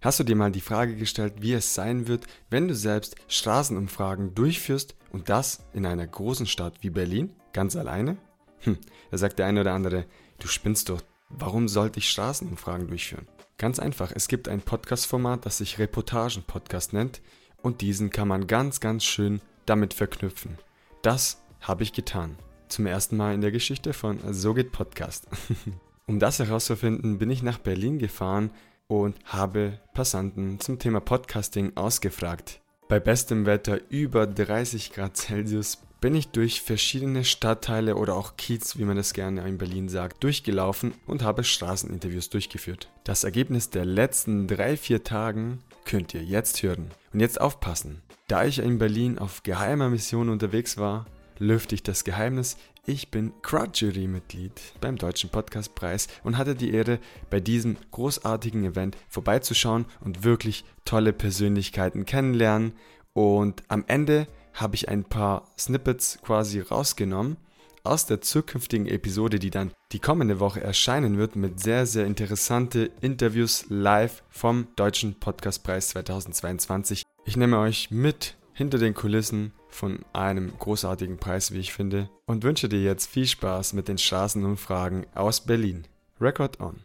Hast 0.00 0.20
du 0.20 0.24
dir 0.24 0.36
mal 0.36 0.52
die 0.52 0.60
Frage 0.60 0.94
gestellt, 0.94 1.34
wie 1.40 1.54
es 1.54 1.74
sein 1.74 2.06
wird, 2.06 2.28
wenn 2.50 2.68
du 2.68 2.74
selbst 2.76 3.16
Straßenumfragen 3.26 4.32
durchführst 4.32 4.94
und 5.10 5.28
das 5.28 5.66
in 5.72 5.84
einer 5.84 6.06
großen 6.06 6.46
Stadt 6.46 6.74
wie 6.82 6.90
Berlin? 6.90 7.34
Ganz 7.52 7.74
alleine? 7.74 8.16
Hm, 8.60 8.78
da 9.10 9.18
sagt 9.18 9.40
der 9.40 9.46
eine 9.46 9.62
oder 9.62 9.72
andere, 9.72 10.06
du 10.38 10.46
spinnst 10.46 10.88
doch, 10.88 11.02
warum 11.30 11.66
sollte 11.66 11.98
ich 11.98 12.08
Straßenumfragen 12.10 12.86
durchführen? 12.86 13.26
Ganz 13.56 13.80
einfach, 13.80 14.12
es 14.14 14.28
gibt 14.28 14.48
ein 14.48 14.60
Podcast-Format, 14.60 15.44
das 15.44 15.58
sich 15.58 15.80
Reportagen-Podcast 15.80 16.92
nennt 16.92 17.20
und 17.60 17.80
diesen 17.80 18.10
kann 18.10 18.28
man 18.28 18.46
ganz, 18.46 18.78
ganz 18.78 19.02
schön 19.02 19.40
damit 19.66 19.94
verknüpfen. 19.94 20.58
Das 21.02 21.42
habe 21.60 21.82
ich 21.82 21.92
getan. 21.92 22.36
Zum 22.68 22.86
ersten 22.86 23.16
Mal 23.16 23.34
in 23.34 23.40
der 23.40 23.50
Geschichte 23.50 23.92
von 23.92 24.20
So 24.32 24.54
geht 24.54 24.70
Podcast. 24.70 25.26
um 26.06 26.20
das 26.20 26.38
herauszufinden, 26.38 27.18
bin 27.18 27.30
ich 27.30 27.42
nach 27.42 27.58
Berlin 27.58 27.98
gefahren 27.98 28.52
und 28.88 29.16
habe 29.26 29.78
Passanten 29.92 30.58
zum 30.60 30.78
Thema 30.78 31.00
Podcasting 31.00 31.72
ausgefragt. 31.76 32.60
Bei 32.88 32.98
bestem 32.98 33.44
Wetter 33.44 33.80
über 33.90 34.26
30 34.26 34.92
Grad 34.92 35.16
Celsius 35.16 35.82
bin 36.00 36.14
ich 36.14 36.28
durch 36.28 36.62
verschiedene 36.62 37.24
Stadtteile 37.24 37.96
oder 37.96 38.14
auch 38.14 38.36
Kiez, 38.36 38.78
wie 38.78 38.84
man 38.84 38.96
das 38.96 39.12
gerne 39.12 39.46
in 39.46 39.58
Berlin 39.58 39.88
sagt, 39.88 40.24
durchgelaufen 40.24 40.94
und 41.06 41.22
habe 41.22 41.44
Straßeninterviews 41.44 42.30
durchgeführt. 42.30 42.88
Das 43.04 43.24
Ergebnis 43.24 43.68
der 43.70 43.84
letzten 43.84 44.46
drei, 44.46 44.76
vier 44.76 45.04
Tagen 45.04 45.58
könnt 45.84 46.14
ihr 46.14 46.22
jetzt 46.22 46.62
hören. 46.62 46.90
Und 47.12 47.20
jetzt 47.20 47.40
aufpassen. 47.40 48.00
Da 48.26 48.44
ich 48.44 48.58
in 48.58 48.78
Berlin 48.78 49.18
auf 49.18 49.42
geheimer 49.42 49.90
Mission 49.90 50.28
unterwegs 50.28 50.78
war, 50.78 51.06
lüfte 51.38 51.74
ich 51.74 51.82
das 51.82 52.04
Geheimnis. 52.04 52.56
Ich 52.88 53.10
bin 53.10 53.34
Crowd-Jury-Mitglied 53.42 54.50
beim 54.80 54.96
Deutschen 54.96 55.28
Podcastpreis 55.28 56.08
und 56.24 56.38
hatte 56.38 56.54
die 56.54 56.72
Ehre, 56.72 57.00
bei 57.28 57.38
diesem 57.38 57.76
großartigen 57.90 58.64
Event 58.64 58.96
vorbeizuschauen 59.10 59.84
und 60.00 60.24
wirklich 60.24 60.64
tolle 60.86 61.12
Persönlichkeiten 61.12 62.06
kennenlernen. 62.06 62.72
Und 63.12 63.62
am 63.68 63.84
Ende 63.88 64.26
habe 64.54 64.74
ich 64.74 64.88
ein 64.88 65.04
paar 65.04 65.50
Snippets 65.58 66.18
quasi 66.22 66.60
rausgenommen 66.60 67.36
aus 67.84 68.06
der 68.06 68.22
zukünftigen 68.22 68.86
Episode, 68.86 69.38
die 69.38 69.50
dann 69.50 69.72
die 69.92 70.00
kommende 70.00 70.40
Woche 70.40 70.62
erscheinen 70.62 71.18
wird, 71.18 71.36
mit 71.36 71.60
sehr, 71.60 71.84
sehr 71.84 72.06
interessante 72.06 72.90
Interviews 73.02 73.66
live 73.68 74.22
vom 74.30 74.66
Deutschen 74.76 75.20
Podcastpreis 75.20 75.88
2022. 75.88 77.02
Ich 77.26 77.36
nehme 77.36 77.58
euch 77.58 77.90
mit 77.90 78.38
hinter 78.54 78.78
den 78.78 78.94
Kulissen 78.94 79.52
von 79.68 80.00
einem 80.12 80.52
großartigen 80.58 81.18
Preis, 81.18 81.52
wie 81.52 81.58
ich 81.60 81.72
finde, 81.72 82.08
und 82.26 82.42
wünsche 82.44 82.68
dir 82.68 82.82
jetzt 82.82 83.08
viel 83.08 83.26
Spaß 83.26 83.72
mit 83.74 83.88
den 83.88 83.98
Straßenumfragen 83.98 85.06
aus 85.14 85.40
Berlin. 85.40 85.86
Record 86.20 86.60
on. 86.60 86.80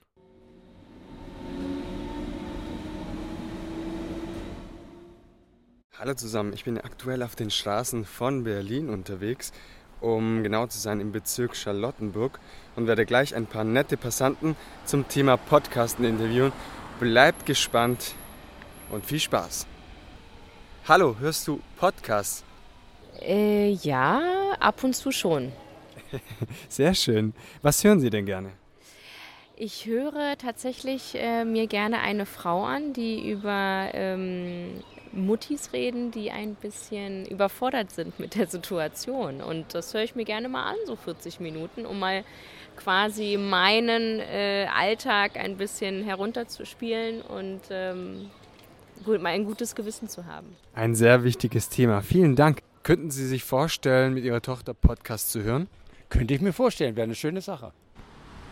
Hallo 5.98 6.16
zusammen, 6.16 6.52
ich 6.54 6.66
bin 6.66 6.78
aktuell 6.78 7.24
auf 7.24 7.36
den 7.36 7.50
Straßen 7.50 8.04
von 8.04 8.44
Berlin 8.44 8.90
unterwegs, 8.90 9.54
um 10.02 10.44
genau 10.44 10.68
zu 10.68 10.78
sein 10.78 11.00
im 11.00 11.14
Bezirk 11.14 11.56
Charlottenburg 11.56 12.40
und 12.76 12.88
werde 12.88 13.06
gleich 13.06 13.34
ein 13.36 13.46
paar 13.46 13.64
nette 13.64 13.96
Passanten 13.96 14.58
zum 14.86 15.08
Thema 15.08 15.38
Podcasten 15.38 16.04
interviewen. 16.04 16.52
Bleibt 17.00 17.46
gespannt 17.46 18.16
und 18.92 19.06
viel 19.06 19.22
Spaß. 19.22 19.66
Hallo, 20.90 21.16
hörst 21.20 21.48
du 21.48 21.62
Podcasts? 21.78 22.44
Äh, 23.22 23.72
ja, 23.72 24.22
ab 24.60 24.84
und 24.84 24.96
zu 24.96 25.12
schon. 25.12 25.52
Sehr 26.70 26.94
schön. 26.94 27.34
Was 27.62 27.84
hören 27.84 28.00
Sie 28.00 28.10
denn 28.10 28.26
gerne? 28.26 28.52
Ich 29.56 29.86
höre 29.86 30.38
tatsächlich 30.38 31.16
äh, 31.16 31.46
mir 31.46 31.68
gerne 31.68 32.00
eine 32.00 32.26
Frau 32.26 32.64
an, 32.64 32.94
die 32.94 33.30
über 33.30 33.90
ähm, 33.94 34.84
Muttis 35.12 35.74
reden, 35.74 36.12
die 36.12 36.32
ein 36.32 36.56
bisschen 36.56 37.26
überfordert 37.28 37.92
sind 37.92 38.20
mit 38.20 38.36
der 38.36 38.48
Situation. 38.48 39.42
Und 39.42 39.74
das 39.76 39.94
höre 39.94 40.04
ich 40.04 40.16
mir 40.16 40.26
gerne 40.26 40.50
mal 40.50 40.72
an, 40.72 40.76
so 40.86 40.96
40 40.96 41.40
Minuten, 41.40 41.86
um 41.86 42.00
mal 42.00 42.24
quasi 42.76 43.38
meinen 43.38 44.20
äh, 44.20 44.68
Alltag 44.76 45.38
ein 45.38 45.58
bisschen 45.58 46.04
herunterzuspielen 46.04 47.22
und 47.22 47.62
ähm, 47.70 48.32
gut, 49.06 49.22
mal 49.22 49.30
ein 49.30 49.46
gutes 49.46 49.76
Gewissen 49.76 50.10
zu 50.10 50.26
haben. 50.26 50.56
Ein 50.74 50.96
sehr 50.96 51.24
wichtiges 51.24 51.70
Thema. 51.70 52.02
Vielen 52.02 52.36
Dank. 52.36 52.64
Könnten 52.84 53.12
Sie 53.12 53.26
sich 53.26 53.46
vorstellen, 53.46 54.14
mit 54.14 54.26
Ihrer 54.26 54.42
Tochter 54.42 54.74
Podcast 54.74 55.32
zu 55.32 55.42
hören? 55.42 55.70
Könnte 56.10 56.34
ich 56.34 56.42
mir 56.42 56.52
vorstellen, 56.52 56.98
wäre 56.98 57.06
eine 57.06 57.16
schöne 57.16 57.40
Sache. 57.40 57.72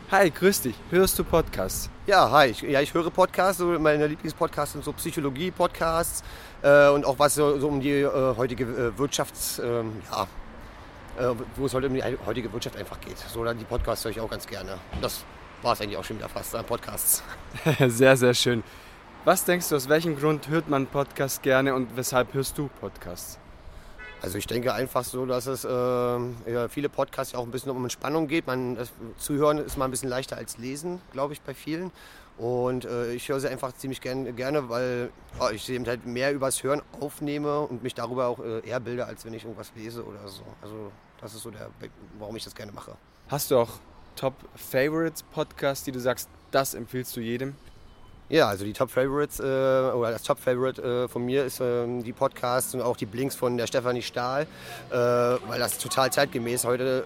Hi, 0.09 0.31
grüß 0.31 0.61
dich. 0.61 0.75
Hörst 0.89 1.19
du 1.19 1.25
Podcasts? 1.25 1.89
Ja, 2.07 2.31
hi. 2.31 2.47
Ich, 2.47 2.61
ja, 2.61 2.79
ich 2.79 2.93
höre 2.93 3.09
Podcasts. 3.09 3.57
So 3.57 3.77
meine 3.77 4.07
Lieblingspodcasts 4.07 4.71
sind 4.71 4.85
so 4.85 4.93
Psychologie-Podcasts 4.93 6.23
äh, 6.61 6.87
und 6.87 7.05
auch 7.05 7.19
was 7.19 7.35
so, 7.35 7.59
so 7.59 7.67
um 7.67 7.81
die 7.81 7.91
äh, 7.91 8.35
heutige 8.37 8.63
äh, 8.63 8.97
Wirtschafts... 8.97 9.59
Ähm, 9.59 10.01
ja, 10.09 10.27
äh, 11.19 11.35
wo 11.57 11.65
es 11.65 11.73
heute 11.73 11.87
um 11.87 11.93
die 11.93 12.03
heutige 12.25 12.53
Wirtschaft 12.53 12.77
einfach 12.77 13.01
geht. 13.01 13.17
So, 13.17 13.43
dann 13.43 13.57
die 13.57 13.65
Podcasts 13.65 14.05
höre 14.05 14.11
ich 14.11 14.19
auch 14.21 14.29
ganz 14.29 14.47
gerne. 14.47 14.77
Das 15.01 15.25
war 15.61 15.73
es 15.73 15.81
eigentlich 15.81 15.97
auch 15.97 16.05
schon 16.05 16.17
wieder 16.17 16.29
fast 16.29 16.55
an 16.55 16.63
Podcasts. 16.63 17.21
sehr, 17.87 18.15
sehr 18.15 18.33
schön. 18.33 18.63
Was 19.25 19.43
denkst 19.43 19.67
du, 19.67 19.75
aus 19.75 19.89
welchem 19.89 20.17
Grund 20.17 20.47
hört 20.47 20.69
man 20.69 20.87
Podcasts 20.87 21.41
gerne 21.41 21.75
und 21.75 21.97
weshalb 21.97 22.33
hörst 22.33 22.57
du 22.57 22.69
Podcasts? 22.79 23.37
Also 24.21 24.37
ich 24.37 24.45
denke 24.45 24.73
einfach 24.73 25.03
so, 25.03 25.25
dass 25.25 25.47
es 25.47 25.65
äh, 25.65 25.69
ja, 25.69 26.67
viele 26.69 26.89
Podcasts 26.89 27.33
auch 27.33 27.43
ein 27.43 27.51
bisschen 27.51 27.71
um 27.71 27.83
Entspannung 27.83 28.27
geht. 28.27 28.45
Man, 28.45 28.75
das 28.75 28.91
Zuhören 29.17 29.57
ist 29.57 29.77
mal 29.77 29.85
ein 29.85 29.91
bisschen 29.91 30.09
leichter 30.09 30.37
als 30.37 30.59
Lesen, 30.59 31.01
glaube 31.11 31.33
ich, 31.33 31.41
bei 31.41 31.55
vielen. 31.55 31.91
Und 32.37 32.85
äh, 32.85 33.13
ich 33.13 33.27
höre 33.29 33.39
sie 33.39 33.49
einfach 33.49 33.73
ziemlich 33.73 33.99
gern, 33.99 34.35
gerne, 34.35 34.69
weil 34.69 35.09
oh, 35.39 35.49
ich 35.51 35.67
eben 35.69 35.85
halt 35.87 36.05
mehr 36.05 36.33
übers 36.33 36.61
Hören 36.63 36.81
aufnehme 36.99 37.61
und 37.61 37.83
mich 37.83 37.95
darüber 37.95 38.27
auch 38.27 38.39
äh, 38.39 38.67
eher 38.67 38.79
bilde, 38.79 39.05
als 39.05 39.25
wenn 39.25 39.33
ich 39.33 39.43
irgendwas 39.43 39.71
lese 39.75 40.05
oder 40.05 40.27
so. 40.27 40.43
Also 40.61 40.91
das 41.19 41.33
ist 41.33 41.41
so 41.41 41.49
der, 41.51 41.69
warum 42.19 42.35
ich 42.35 42.43
das 42.43 42.53
gerne 42.53 42.71
mache. 42.71 42.95
Hast 43.27 43.49
du 43.51 43.57
auch 43.57 43.69
Top 44.15 44.35
Favorites 44.55 45.23
Podcasts, 45.23 45.83
die 45.83 45.91
du 45.91 45.99
sagst, 45.99 46.29
das 46.51 46.73
empfiehlst 46.73 47.15
du 47.15 47.21
jedem? 47.21 47.55
Ja, 48.31 48.47
also 48.47 48.63
die 48.63 48.71
Top 48.71 48.89
Favorites 48.89 49.41
äh, 49.41 49.43
oder 49.43 50.11
das 50.11 50.23
Top 50.23 50.39
Favorite 50.39 50.81
äh, 50.81 51.09
von 51.09 51.25
mir 51.25 51.43
ist 51.43 51.59
ähm, 51.59 52.01
die 52.01 52.13
Podcasts 52.13 52.73
und 52.73 52.79
auch 52.79 52.95
die 52.95 53.05
Blinks 53.05 53.35
von 53.35 53.57
der 53.57 53.67
Stefanie 53.67 54.01
Stahl, 54.01 54.47
äh, 54.89 54.95
weil 54.95 55.59
das 55.59 55.77
total 55.77 56.13
zeitgemäß 56.13 56.63
heute 56.63 57.05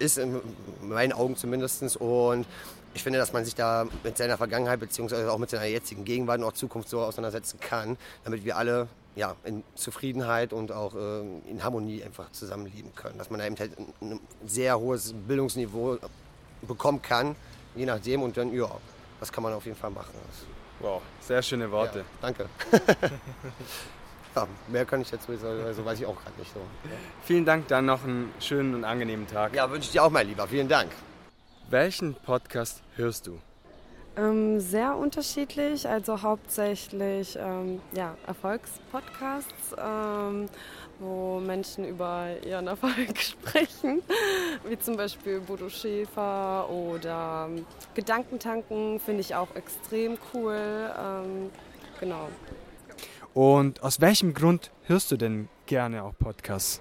ist, 0.00 0.18
in 0.18 0.40
meinen 0.82 1.12
Augen 1.12 1.36
zumindest. 1.36 1.96
Und 1.98 2.44
ich 2.92 3.04
finde, 3.04 3.20
dass 3.20 3.32
man 3.32 3.44
sich 3.44 3.54
da 3.54 3.86
mit 4.02 4.16
seiner 4.16 4.36
Vergangenheit 4.36 4.80
bzw. 4.80 5.26
auch 5.26 5.38
mit 5.38 5.48
seiner 5.48 5.66
jetzigen 5.66 6.04
Gegenwart 6.04 6.40
und 6.40 6.44
auch 6.44 6.54
Zukunft 6.54 6.88
so 6.88 7.02
auseinandersetzen 7.02 7.60
kann, 7.60 7.96
damit 8.24 8.44
wir 8.44 8.56
alle 8.56 8.88
ja, 9.14 9.36
in 9.44 9.62
Zufriedenheit 9.76 10.52
und 10.52 10.72
auch 10.72 10.92
äh, 10.96 11.20
in 11.48 11.62
Harmonie 11.62 12.02
einfach 12.02 12.32
zusammenleben 12.32 12.92
können. 12.96 13.16
Dass 13.16 13.30
man 13.30 13.38
da 13.38 13.46
eben 13.46 13.56
halt 13.60 13.78
ein 14.00 14.18
sehr 14.44 14.76
hohes 14.80 15.14
Bildungsniveau 15.28 15.98
bekommen 16.62 17.00
kann, 17.00 17.36
je 17.76 17.86
nachdem. 17.86 18.22
Und 18.22 18.36
dann, 18.36 18.52
ja, 18.52 18.68
das 19.20 19.32
kann 19.32 19.42
man 19.42 19.52
auf 19.52 19.64
jeden 19.64 19.76
Fall 19.76 19.90
machen. 19.90 20.14
Wow, 20.80 21.02
sehr 21.20 21.42
schöne 21.42 21.70
Worte. 21.70 21.98
Ja, 21.98 22.04
danke. 22.22 22.48
ja, 24.34 24.46
mehr 24.68 24.84
kann 24.84 25.00
ich 25.00 25.10
jetzt 25.10 25.26
sagen, 25.26 25.64
also 25.64 25.84
weiß 25.84 25.98
ich 26.00 26.06
auch 26.06 26.16
gerade 26.16 26.38
nicht 26.38 26.52
so. 26.52 26.60
Ja. 26.60 26.96
Vielen 27.24 27.44
Dank, 27.44 27.68
dann 27.68 27.86
noch 27.86 28.04
einen 28.04 28.32
schönen 28.40 28.74
und 28.74 28.84
angenehmen 28.84 29.26
Tag. 29.26 29.54
Ja, 29.54 29.70
wünsche 29.70 29.86
ich 29.86 29.92
dir 29.92 30.04
auch, 30.04 30.10
mein 30.10 30.28
Lieber. 30.28 30.46
Vielen 30.46 30.68
Dank. 30.68 30.90
Welchen 31.68 32.14
Podcast 32.14 32.82
hörst 32.96 33.26
du? 33.26 33.40
Ähm, 34.18 34.58
sehr 34.58 34.96
unterschiedlich, 34.96 35.88
also 35.88 36.22
hauptsächlich 36.22 37.38
ähm, 37.40 37.80
ja, 37.94 38.16
Erfolgspodcasts. 38.26 39.76
Ähm, 39.78 40.48
wo 40.98 41.38
Menschen 41.40 41.84
über 41.84 42.28
ihren 42.44 42.66
Erfolg 42.66 43.18
sprechen, 43.18 44.02
wie 44.68 44.78
zum 44.78 44.96
Beispiel 44.96 45.40
Bodo 45.40 45.68
Schäfer 45.68 46.68
oder 46.68 47.48
Gedankentanken 47.94 49.00
finde 49.00 49.20
ich 49.20 49.34
auch 49.34 49.54
extrem 49.54 50.18
cool. 50.32 50.56
Ähm, 50.56 51.50
genau. 52.00 52.28
Und 53.34 53.82
aus 53.82 54.00
welchem 54.00 54.34
Grund 54.34 54.70
hörst 54.86 55.12
du 55.12 55.16
denn 55.16 55.48
gerne 55.66 56.02
auch 56.02 56.14
Podcasts? 56.18 56.80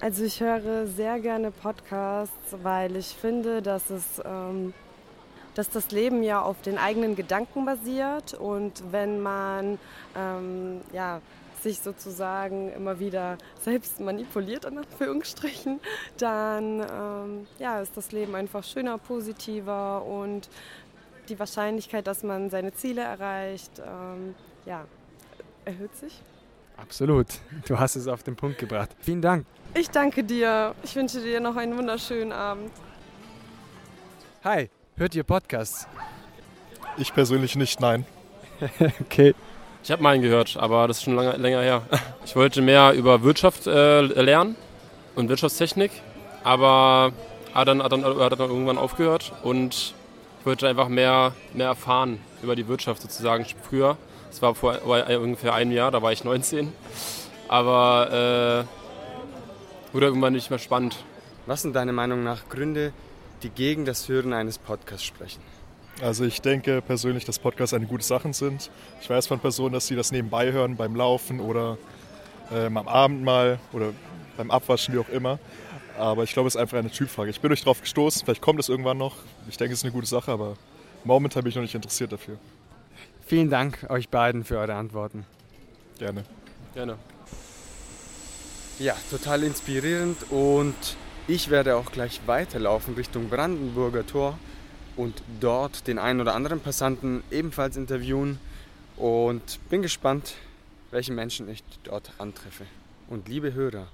Also 0.00 0.24
ich 0.24 0.40
höre 0.40 0.86
sehr 0.86 1.20
gerne 1.20 1.50
Podcasts, 1.50 2.56
weil 2.62 2.96
ich 2.96 3.06
finde, 3.06 3.62
dass 3.62 3.90
es 3.90 4.20
ähm, 4.24 4.74
dass 5.54 5.70
das 5.70 5.90
Leben 5.90 6.22
ja 6.22 6.42
auf 6.42 6.60
den 6.62 6.78
eigenen 6.78 7.16
Gedanken 7.16 7.64
basiert 7.64 8.34
und 8.34 8.82
wenn 8.90 9.20
man 9.20 9.78
ähm, 10.16 10.80
ja, 10.92 11.20
sich 11.62 11.80
sozusagen 11.80 12.70
immer 12.72 13.00
wieder 13.00 13.38
selbst 13.60 13.98
manipuliert, 13.98 14.66
in 14.66 14.78
Anführungsstrichen, 14.78 15.80
dann 16.18 16.80
ähm, 16.80 17.46
ja, 17.58 17.80
ist 17.80 17.96
das 17.96 18.12
Leben 18.12 18.34
einfach 18.34 18.62
schöner, 18.62 18.98
positiver 18.98 20.04
und 20.04 20.48
die 21.28 21.38
Wahrscheinlichkeit, 21.38 22.06
dass 22.06 22.22
man 22.22 22.50
seine 22.50 22.74
Ziele 22.74 23.02
erreicht, 23.02 23.80
ähm, 23.80 24.34
ja, 24.66 24.84
erhöht 25.64 25.94
sich. 25.96 26.22
Absolut. 26.76 27.26
Du 27.66 27.78
hast 27.78 27.96
es 27.96 28.08
auf 28.08 28.22
den 28.22 28.36
Punkt 28.36 28.58
gebracht. 28.58 28.90
Vielen 29.00 29.22
Dank. 29.22 29.46
Ich 29.74 29.90
danke 29.90 30.24
dir. 30.24 30.74
Ich 30.82 30.94
wünsche 30.96 31.20
dir 31.20 31.40
noch 31.40 31.56
einen 31.56 31.76
wunderschönen 31.78 32.32
Abend. 32.32 32.72
Hi, 34.42 34.68
hört 34.96 35.14
ihr 35.14 35.24
Podcasts? 35.24 35.86
Ich 36.96 37.12
persönlich 37.12 37.56
nicht, 37.56 37.80
nein. 37.80 38.06
okay. 39.00 39.34
Ich 39.82 39.90
habe 39.90 40.02
mal 40.02 40.14
einen 40.14 40.22
gehört, 40.22 40.56
aber 40.56 40.88
das 40.88 40.98
ist 40.98 41.02
schon 41.04 41.16
lange, 41.16 41.36
länger 41.36 41.60
her. 41.60 41.82
Ich 42.24 42.34
wollte 42.36 42.62
mehr 42.62 42.92
über 42.92 43.22
Wirtschaft 43.22 43.66
äh, 43.66 44.00
lernen 44.00 44.56
und 45.14 45.28
Wirtschaftstechnik, 45.28 45.90
aber 46.42 47.12
hat 47.52 47.68
dann, 47.68 47.82
hat, 47.82 47.92
dann, 47.92 48.04
hat 48.04 48.32
dann 48.32 48.50
irgendwann 48.50 48.78
aufgehört 48.78 49.32
und 49.42 49.94
ich 50.40 50.46
wollte 50.46 50.68
einfach 50.68 50.88
mehr, 50.88 51.32
mehr 51.52 51.66
erfahren 51.66 52.20
über 52.42 52.56
die 52.56 52.66
Wirtschaft 52.68 53.02
sozusagen 53.02 53.44
früher. 53.62 53.96
Das 54.30 54.42
war 54.42 54.54
vor 54.54 54.78
ungefähr 54.84 55.54
einem 55.54 55.72
Jahr, 55.72 55.90
da 55.90 56.02
war 56.02 56.12
ich 56.12 56.24
19. 56.24 56.72
Aber 57.48 58.64
äh, 58.64 59.92
wurde 59.92 60.06
irgendwann 60.06 60.32
nicht 60.32 60.50
mehr 60.50 60.58
spannend. 60.58 60.96
Was 61.46 61.62
sind 61.62 61.76
deiner 61.76 61.92
Meinung 61.92 62.24
nach 62.24 62.48
Gründe, 62.48 62.92
die 63.44 63.50
gegen 63.50 63.84
das 63.84 64.08
Hören 64.08 64.32
eines 64.32 64.58
Podcasts 64.58 65.04
sprechen? 65.04 65.40
Also 66.02 66.24
ich 66.24 66.40
denke 66.42 66.82
persönlich, 66.82 67.24
dass 67.24 67.38
Podcasts 67.38 67.72
eine 67.72 67.86
gute 67.86 68.02
Sache 68.02 68.32
sind. 68.32 68.70
Ich 69.00 69.08
weiß 69.08 69.28
von 69.28 69.38
Personen, 69.38 69.74
dass 69.74 69.86
sie 69.86 69.94
das 69.94 70.10
nebenbei 70.10 70.50
hören, 70.50 70.76
beim 70.76 70.96
Laufen 70.96 71.38
oder 71.38 71.78
ähm, 72.52 72.76
am 72.76 72.88
Abend 72.88 73.22
mal 73.22 73.60
oder 73.72 73.92
beim 74.36 74.50
Abwaschen, 74.50 74.94
wie 74.94 74.98
auch 74.98 75.08
immer. 75.08 75.38
Aber 75.96 76.24
ich 76.24 76.32
glaube, 76.32 76.48
es 76.48 76.56
ist 76.56 76.60
einfach 76.60 76.78
eine 76.78 76.90
Typfrage. 76.90 77.30
Ich 77.30 77.40
bin 77.40 77.52
euch 77.52 77.62
drauf 77.62 77.80
gestoßen, 77.80 78.22
vielleicht 78.24 78.42
kommt 78.42 78.58
es 78.58 78.68
irgendwann 78.68 78.98
noch. 78.98 79.16
Ich 79.48 79.56
denke, 79.56 79.72
es 79.74 79.80
ist 79.80 79.84
eine 79.84 79.92
gute 79.92 80.08
Sache, 80.08 80.32
aber 80.32 80.56
momentan 81.04 81.44
bin 81.44 81.50
ich 81.50 81.56
noch 81.56 81.62
nicht 81.62 81.74
interessiert 81.74 82.10
dafür. 82.10 82.38
Vielen 83.26 83.48
Dank 83.48 83.86
euch 83.88 84.08
beiden 84.08 84.44
für 84.44 84.58
eure 84.58 84.74
Antworten. 84.74 85.24
Gerne. 85.98 86.24
Gerne. 86.74 86.98
Ja, 88.80 88.96
total 89.08 89.44
inspirierend 89.44 90.16
und 90.30 90.74
ich 91.26 91.48
werde 91.48 91.76
auch 91.76 91.90
gleich 91.90 92.20
weiterlaufen 92.26 92.94
Richtung 92.94 93.30
Brandenburger 93.30 94.06
Tor 94.06 94.38
und 94.96 95.22
dort 95.40 95.86
den 95.86 95.98
einen 95.98 96.20
oder 96.20 96.34
anderen 96.34 96.60
Passanten 96.60 97.22
ebenfalls 97.30 97.76
interviewen 97.76 98.38
und 98.96 99.58
bin 99.70 99.80
gespannt, 99.80 100.34
welche 100.90 101.12
Menschen 101.12 101.48
ich 101.48 101.64
dort 101.82 102.12
antreffe. 102.18 102.66
Und 103.08 103.28
liebe 103.28 103.54
Hörer, 103.54 103.88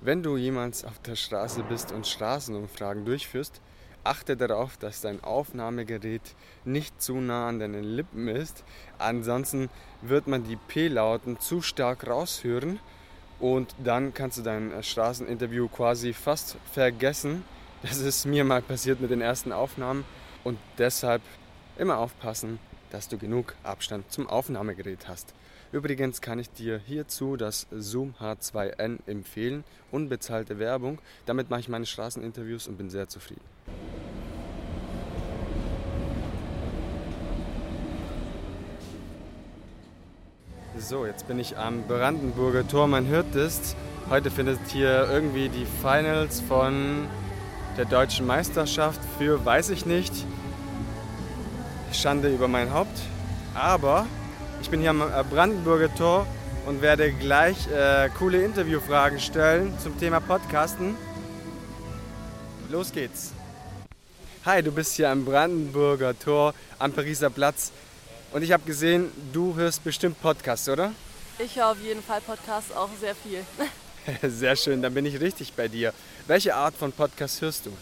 wenn 0.00 0.24
du 0.24 0.36
jemals 0.36 0.84
auf 0.84 0.98
der 1.00 1.14
Straße 1.14 1.62
bist 1.62 1.92
und 1.92 2.06
Straßenumfragen 2.06 3.04
durchführst, 3.04 3.60
achte 4.02 4.36
darauf, 4.36 4.76
dass 4.76 5.00
dein 5.00 5.22
Aufnahmegerät 5.22 6.34
nicht 6.64 7.00
zu 7.00 7.14
nah 7.14 7.48
an 7.48 7.60
deinen 7.60 7.84
Lippen 7.84 8.26
ist. 8.26 8.64
Ansonsten 8.98 9.70
wird 10.02 10.26
man 10.26 10.42
die 10.42 10.56
P-Lauten 10.56 11.38
zu 11.38 11.62
stark 11.62 12.08
raushören 12.08 12.80
und 13.42 13.74
dann 13.82 14.14
kannst 14.14 14.38
du 14.38 14.42
dein 14.42 14.72
Straßeninterview 14.80 15.66
quasi 15.68 16.14
fast 16.14 16.56
vergessen. 16.72 17.44
Das 17.82 17.98
ist 17.98 18.26
mir 18.26 18.44
mal 18.44 18.62
passiert 18.62 19.00
mit 19.00 19.10
den 19.10 19.20
ersten 19.20 19.50
Aufnahmen 19.50 20.04
und 20.44 20.56
deshalb 20.78 21.20
immer 21.76 21.98
aufpassen, 21.98 22.60
dass 22.90 23.08
du 23.08 23.18
genug 23.18 23.56
Abstand 23.64 24.08
zum 24.12 24.28
Aufnahmegerät 24.28 25.08
hast. 25.08 25.34
Übrigens 25.72 26.20
kann 26.20 26.38
ich 26.38 26.48
dir 26.48 26.78
hierzu 26.78 27.36
das 27.36 27.66
Zoom 27.72 28.14
H2N 28.20 28.98
empfehlen, 29.08 29.64
unbezahlte 29.90 30.60
Werbung. 30.60 31.00
Damit 31.26 31.50
mache 31.50 31.58
ich 31.58 31.68
meine 31.68 31.86
Straßeninterviews 31.86 32.68
und 32.68 32.78
bin 32.78 32.88
sehr 32.88 33.08
zufrieden. 33.08 33.42
So, 40.84 41.06
jetzt 41.06 41.28
bin 41.28 41.38
ich 41.38 41.56
am 41.56 41.84
Brandenburger 41.84 42.66
Tor. 42.66 42.88
Man 42.88 43.06
hört 43.06 43.36
es. 43.36 43.76
Heute 44.10 44.32
findet 44.32 44.58
hier 44.66 45.08
irgendwie 45.08 45.48
die 45.48 45.64
Finals 45.64 46.40
von 46.40 47.06
der 47.78 47.84
deutschen 47.84 48.26
Meisterschaft 48.26 49.00
für, 49.16 49.44
weiß 49.44 49.70
ich 49.70 49.86
nicht. 49.86 50.12
Schande 51.92 52.34
über 52.34 52.48
mein 52.48 52.74
Haupt. 52.74 52.98
Aber 53.54 54.06
ich 54.60 54.70
bin 54.70 54.80
hier 54.80 54.90
am 54.90 55.02
äh, 55.02 55.04
Brandenburger 55.30 55.94
Tor 55.94 56.26
und 56.66 56.82
werde 56.82 57.12
gleich 57.12 57.68
äh, 57.68 58.08
coole 58.18 58.42
Interviewfragen 58.42 59.20
stellen 59.20 59.72
zum 59.78 59.96
Thema 60.00 60.18
Podcasten. 60.18 60.96
Los 62.70 62.90
geht's. 62.90 63.30
Hi, 64.44 64.60
du 64.60 64.72
bist 64.72 64.96
hier 64.96 65.10
am 65.10 65.24
Brandenburger 65.24 66.18
Tor 66.18 66.54
am 66.80 66.90
Pariser 66.90 67.30
Platz 67.30 67.70
und 68.32 68.42
ich 68.42 68.52
habe 68.52 68.64
gesehen, 68.64 69.10
du 69.32 69.54
hörst 69.54 69.84
bestimmt 69.84 70.20
Podcasts, 70.20 70.68
oder? 70.68 70.92
Ich 71.38 71.56
höre 71.56 71.68
auf 71.68 71.80
jeden 71.82 72.02
Fall 72.02 72.20
Podcasts 72.20 72.74
auch 72.74 72.90
sehr 73.00 73.14
viel. 73.14 73.44
sehr 74.30 74.56
schön, 74.56 74.82
dann 74.82 74.94
bin 74.94 75.06
ich 75.06 75.20
richtig 75.20 75.52
bei 75.52 75.68
dir. 75.68 75.92
Welche 76.26 76.54
Art 76.54 76.74
von 76.74 76.92
Podcast 76.92 77.40
hörst 77.40 77.66
du? 77.66 77.72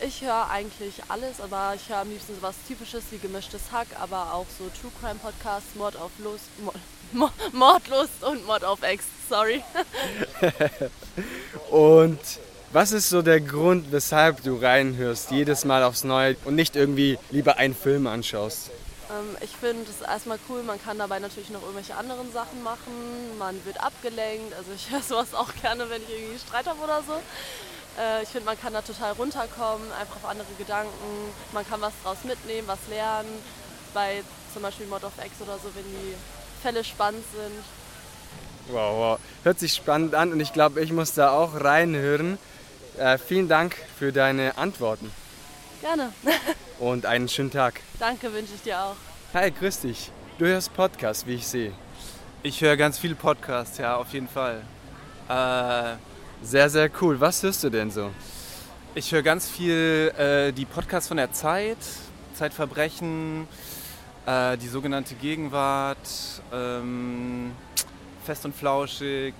Ich 0.00 0.22
höre 0.22 0.50
eigentlich 0.50 0.94
alles, 1.08 1.40
aber 1.40 1.74
ich 1.76 1.88
höre 1.88 1.98
am 1.98 2.10
liebsten 2.10 2.34
sowas 2.34 2.56
Typisches 2.66 3.04
wie 3.10 3.18
gemischtes 3.18 3.62
Hack, 3.72 3.86
aber 4.00 4.34
auch 4.34 4.46
so 4.58 4.64
True 4.80 4.90
Crime 5.00 5.20
Podcasts, 5.20 5.74
Mord 5.76 5.96
auf 5.96 6.10
Lust, 6.18 6.44
Mord, 7.12 7.32
Mordlust 7.52 8.22
und 8.22 8.44
Mord 8.46 8.64
auf 8.64 8.82
Ex, 8.82 9.04
sorry. 9.28 9.62
und 11.70 12.18
was 12.72 12.90
ist 12.90 13.08
so 13.08 13.22
der 13.22 13.40
Grund, 13.40 13.92
weshalb 13.92 14.42
du 14.42 14.56
reinhörst, 14.56 15.30
jedes 15.30 15.64
Mal 15.64 15.84
aufs 15.84 16.02
Neue 16.02 16.36
und 16.44 16.56
nicht 16.56 16.74
irgendwie 16.74 17.18
lieber 17.30 17.56
einen 17.56 17.74
Film 17.74 18.08
anschaust? 18.08 18.70
Ähm, 19.14 19.36
ich 19.40 19.50
finde 19.50 19.84
es 19.88 20.06
erstmal 20.06 20.38
cool, 20.48 20.62
man 20.62 20.82
kann 20.82 20.98
dabei 20.98 21.18
natürlich 21.18 21.50
noch 21.50 21.62
irgendwelche 21.62 21.96
anderen 21.96 22.32
Sachen 22.32 22.62
machen, 22.62 23.38
man 23.38 23.64
wird 23.64 23.82
abgelenkt, 23.82 24.54
also 24.54 24.70
ich 24.74 24.90
höre 24.90 25.02
sowas 25.02 25.34
auch 25.34 25.50
gerne, 25.60 25.88
wenn 25.90 26.02
ich 26.02 26.10
irgendwie 26.10 26.38
Streit 26.38 26.66
habe 26.66 26.80
oder 26.82 27.02
so. 27.02 27.14
Äh, 28.00 28.22
ich 28.22 28.28
finde, 28.28 28.46
man 28.46 28.58
kann 28.60 28.72
da 28.72 28.82
total 28.82 29.12
runterkommen, 29.12 29.90
einfach 29.92 30.16
auf 30.16 30.28
andere 30.28 30.52
Gedanken. 30.58 30.90
Man 31.52 31.66
kann 31.66 31.80
was 31.80 31.92
draus 32.02 32.18
mitnehmen, 32.24 32.66
was 32.66 32.78
lernen. 32.88 33.28
Bei 33.92 34.22
zum 34.52 34.62
Beispiel 34.62 34.86
Mod 34.86 35.04
of 35.04 35.12
X 35.24 35.40
oder 35.40 35.54
so, 35.54 35.68
wenn 35.74 35.84
die 35.84 36.14
Fälle 36.62 36.82
spannend 36.82 37.24
sind. 37.32 37.64
Wow, 38.68 38.96
wow. 38.96 39.18
Hört 39.44 39.60
sich 39.60 39.74
spannend 39.74 40.14
an 40.14 40.32
und 40.32 40.40
ich 40.40 40.52
glaube, 40.52 40.80
ich 40.80 40.90
muss 40.90 41.12
da 41.12 41.30
auch 41.30 41.60
reinhören. 41.60 42.38
Äh, 42.98 43.18
vielen 43.18 43.48
Dank 43.48 43.76
für 43.98 44.12
deine 44.12 44.56
Antworten. 44.56 45.10
Gerne. 45.84 46.14
und 46.78 47.04
einen 47.04 47.28
schönen 47.28 47.50
Tag. 47.50 47.78
Danke, 47.98 48.32
wünsche 48.32 48.54
ich 48.54 48.62
dir 48.62 48.80
auch. 48.80 48.96
Hi, 49.34 49.50
grüß 49.50 49.80
dich. 49.80 50.10
Du 50.38 50.46
hörst 50.46 50.72
Podcasts, 50.72 51.26
wie 51.26 51.34
ich 51.34 51.46
sehe. 51.46 51.72
Ich 52.42 52.62
höre 52.62 52.78
ganz 52.78 52.98
viele 52.98 53.14
Podcasts, 53.14 53.76
ja, 53.76 53.94
auf 53.96 54.10
jeden 54.14 54.26
Fall. 54.26 54.62
Äh, 55.28 55.96
sehr, 56.42 56.70
sehr 56.70 56.90
cool. 57.02 57.20
Was 57.20 57.42
hörst 57.42 57.64
du 57.64 57.68
denn 57.68 57.90
so? 57.90 58.10
Ich 58.94 59.12
höre 59.12 59.20
ganz 59.20 59.50
viel 59.50 60.10
äh, 60.16 60.52
die 60.52 60.64
Podcasts 60.64 61.08
von 61.08 61.18
der 61.18 61.32
Zeit, 61.32 61.76
Zeitverbrechen, 62.32 63.46
äh, 64.24 64.56
die 64.56 64.68
sogenannte 64.68 65.14
Gegenwart, 65.16 65.98
ähm, 66.50 67.52
Fest 68.24 68.46
und 68.46 68.56
Flauschig, 68.56 69.34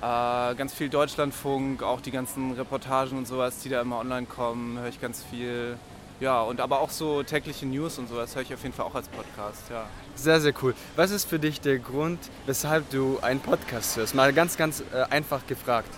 äh, 0.00 0.54
ganz 0.54 0.72
viel 0.74 0.88
Deutschlandfunk, 0.88 1.82
auch 1.82 2.00
die 2.00 2.10
ganzen 2.10 2.52
Reportagen 2.52 3.18
und 3.18 3.26
sowas, 3.26 3.58
die 3.60 3.68
da 3.68 3.80
immer 3.80 3.98
online 3.98 4.26
kommen, 4.26 4.78
höre 4.78 4.88
ich 4.88 5.00
ganz 5.00 5.24
viel. 5.24 5.76
Ja, 6.20 6.42
und 6.42 6.60
aber 6.60 6.80
auch 6.80 6.90
so 6.90 7.22
tägliche 7.22 7.66
News 7.66 7.98
und 7.98 8.08
sowas 8.08 8.34
höre 8.34 8.42
ich 8.42 8.52
auf 8.52 8.62
jeden 8.62 8.74
Fall 8.74 8.86
auch 8.86 8.94
als 8.94 9.08
Podcast, 9.08 9.70
ja. 9.70 9.86
Sehr, 10.16 10.40
sehr 10.40 10.52
cool. 10.62 10.74
Was 10.96 11.10
ist 11.12 11.28
für 11.28 11.38
dich 11.38 11.60
der 11.60 11.78
Grund, 11.78 12.18
weshalb 12.46 12.90
du 12.90 13.18
einen 13.22 13.40
Podcast 13.40 13.96
hörst? 13.96 14.14
Mal 14.14 14.32
ganz, 14.32 14.56
ganz 14.56 14.82
äh, 14.92 15.02
einfach 15.10 15.46
gefragt. 15.46 15.90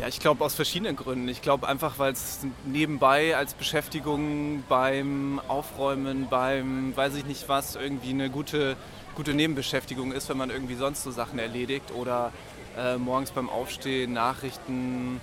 Ja, 0.00 0.08
ich 0.08 0.18
glaube 0.18 0.44
aus 0.44 0.54
verschiedenen 0.54 0.96
Gründen. 0.96 1.28
Ich 1.28 1.42
glaube 1.42 1.68
einfach, 1.68 1.98
weil 1.98 2.12
es 2.12 2.38
nebenbei 2.64 3.36
als 3.36 3.54
Beschäftigung 3.54 4.64
beim 4.68 5.40
Aufräumen, 5.46 6.26
beim 6.30 6.96
weiß 6.96 7.16
ich 7.16 7.26
nicht 7.26 7.48
was, 7.48 7.76
irgendwie 7.76 8.10
eine 8.10 8.30
gute, 8.30 8.76
gute 9.14 9.34
Nebenbeschäftigung 9.34 10.12
ist, 10.12 10.28
wenn 10.28 10.38
man 10.38 10.50
irgendwie 10.50 10.76
sonst 10.76 11.02
so 11.02 11.10
Sachen 11.10 11.38
erledigt 11.38 11.92
oder 11.94 12.32
äh, 12.76 12.96
morgens 12.96 13.30
beim 13.30 13.48
Aufstehen, 13.48 14.12
Nachrichten, 14.12 15.20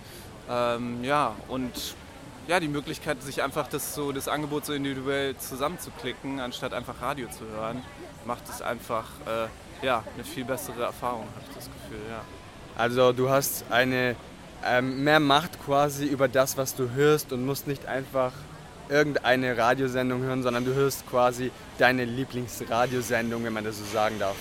ähm, 0.49 1.03
ja, 1.03 1.35
und 1.47 1.95
ja, 2.47 2.59
die 2.59 2.69
Möglichkeit, 2.69 3.21
sich 3.21 3.43
einfach 3.43 3.67
das, 3.67 3.93
so, 3.93 4.11
das 4.11 4.27
Angebot 4.27 4.65
so 4.65 4.73
individuell 4.73 5.35
zusammenzuklicken, 5.37 6.39
anstatt 6.39 6.73
einfach 6.73 7.01
Radio 7.01 7.27
zu 7.29 7.45
hören, 7.45 7.81
macht 8.25 8.47
es 8.49 8.61
einfach 8.61 9.05
äh, 9.25 9.85
ja, 9.85 10.03
eine 10.15 10.23
viel 10.23 10.45
bessere 10.45 10.83
Erfahrung, 10.83 11.21
habe 11.35 11.45
ich 11.49 11.55
das 11.55 11.65
Gefühl. 11.65 11.99
Ja. 12.09 12.21
Also 12.77 13.11
du 13.11 13.29
hast 13.29 13.65
eine 13.69 14.15
ähm, 14.65 15.03
mehr 15.03 15.19
Macht 15.19 15.63
quasi 15.65 16.05
über 16.05 16.27
das, 16.27 16.57
was 16.57 16.75
du 16.75 16.91
hörst 16.91 17.33
und 17.33 17.45
musst 17.45 17.67
nicht 17.67 17.85
einfach 17.85 18.31
irgendeine 18.89 19.57
Radiosendung 19.57 20.21
hören, 20.21 20.43
sondern 20.43 20.63
du 20.63 20.73
hörst 20.73 21.05
quasi 21.09 21.51
deine 21.77 22.05
Lieblingsradiosendung, 22.05 23.43
wenn 23.43 23.53
man 23.53 23.65
das 23.65 23.77
so 23.77 23.85
sagen 23.85 24.17
darf. 24.19 24.35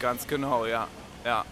Ganz 0.00 0.26
genau, 0.26 0.64
ja. 0.64 0.88
Ja, 1.24 1.44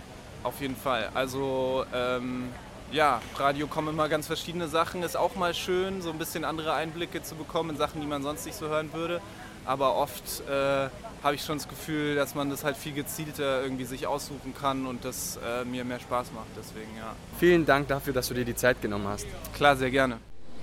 auf 0.46 0.60
jeden 0.60 0.76
Fall. 0.76 1.10
Also 1.14 1.84
ähm, 1.92 2.44
ja, 2.92 3.20
Radio 3.36 3.66
kommen 3.66 3.88
immer 3.88 4.08
ganz 4.08 4.28
verschiedene 4.28 4.68
Sachen. 4.68 5.02
Ist 5.02 5.16
auch 5.16 5.34
mal 5.34 5.54
schön, 5.54 6.00
so 6.02 6.10
ein 6.10 6.18
bisschen 6.18 6.44
andere 6.44 6.72
Einblicke 6.72 7.22
zu 7.22 7.34
bekommen 7.34 7.70
in 7.70 7.76
Sachen, 7.76 8.00
die 8.00 8.06
man 8.06 8.22
sonst 8.22 8.46
nicht 8.46 8.56
so 8.56 8.68
hören 8.68 8.92
würde. 8.92 9.20
Aber 9.64 9.96
oft 9.96 10.42
äh, 10.48 10.88
habe 11.24 11.34
ich 11.34 11.42
schon 11.42 11.58
das 11.58 11.66
Gefühl, 11.66 12.14
dass 12.14 12.36
man 12.36 12.50
das 12.50 12.62
halt 12.62 12.76
viel 12.76 12.92
gezielter 12.92 13.62
irgendwie 13.62 13.84
sich 13.84 14.06
aussuchen 14.06 14.54
kann 14.58 14.86
und 14.86 15.04
das 15.04 15.38
äh, 15.44 15.64
mir 15.64 15.84
mehr 15.84 15.98
Spaß 15.98 16.28
macht. 16.32 16.46
Deswegen, 16.56 16.96
ja. 16.96 17.14
Vielen 17.40 17.66
Dank 17.66 17.88
dafür, 17.88 18.12
dass 18.12 18.28
du 18.28 18.34
dir 18.34 18.44
die 18.44 18.54
Zeit 18.54 18.80
genommen 18.80 19.08
hast. 19.08 19.26
Klar, 19.54 19.76
sehr 19.76 19.90
gerne. 19.90 20.18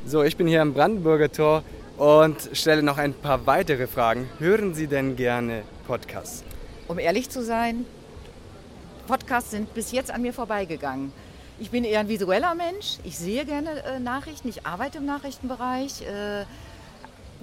So, 0.06 0.24
ich 0.24 0.38
bin 0.38 0.48
hier 0.48 0.62
am 0.62 0.74
Brandenburger 0.74 1.30
Tor 1.30 1.64
und 1.98 2.50
stelle 2.54 2.82
noch 2.82 2.98
ein 2.98 3.14
paar 3.14 3.46
weitere 3.46 3.88
Fragen. 3.88 4.30
Hören 4.40 4.74
Sie 4.74 4.88
denn 4.88 5.18
gerne 5.18 5.64
Podcasts? 5.86 6.46
Um 6.88 6.98
ehrlich 7.00 7.30
zu 7.30 7.44
sein, 7.44 7.86
Podcasts 9.08 9.52
sind 9.52 9.74
bis 9.74 9.92
jetzt 9.92 10.12
an 10.12 10.22
mir 10.22 10.34
vorbeigegangen. 10.34 11.12
Ich 11.60 11.72
bin 11.72 11.84
eher 11.84 12.00
ein 12.00 12.08
visueller 12.08 12.56
Mensch. 12.56 12.98
Ich 13.04 13.18
sehe 13.18 13.46
gerne 13.46 13.84
äh, 13.84 14.00
Nachrichten. 14.00 14.48
Ich 14.48 14.66
arbeite 14.66 15.00
im 15.00 15.06
Nachrichtenbereich. 15.06 16.02
Äh, 16.02 16.46